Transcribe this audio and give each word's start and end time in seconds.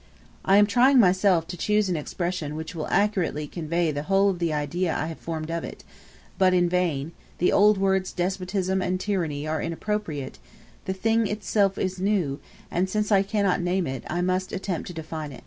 I 0.43 0.57
am 0.57 0.65
trying 0.65 0.97
myself 0.99 1.45
to 1.49 1.55
choose 1.55 1.87
an 1.87 1.95
expression 1.95 2.55
which 2.55 2.73
will 2.73 2.87
accurately 2.87 3.45
convey 3.45 3.91
the 3.91 4.01
whole 4.01 4.31
of 4.31 4.39
the 4.39 4.51
idea 4.51 4.95
I 4.97 5.05
have 5.05 5.19
formed 5.19 5.51
of 5.51 5.63
it, 5.63 5.83
but 6.39 6.55
in 6.55 6.67
vain; 6.67 7.11
the 7.37 7.51
old 7.51 7.77
words 7.77 8.11
"despotism" 8.11 8.81
and 8.81 8.99
"tyranny" 8.99 9.45
are 9.45 9.61
inappropriate: 9.61 10.39
the 10.85 10.93
thing 10.93 11.27
itself 11.27 11.77
is 11.77 11.99
new; 11.99 12.39
and 12.71 12.89
since 12.89 13.11
I 13.11 13.21
cannot 13.21 13.61
name 13.61 13.85
it, 13.85 14.03
I 14.09 14.21
must 14.21 14.51
attempt 14.51 14.87
to 14.87 14.93
define 14.93 15.31
it. 15.33 15.39